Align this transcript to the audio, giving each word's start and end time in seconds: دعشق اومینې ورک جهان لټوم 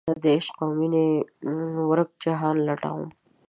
دعشق 0.23 0.55
اومینې 0.65 1.07
ورک 1.89 2.09
جهان 2.23 2.55
لټوم 2.67 3.03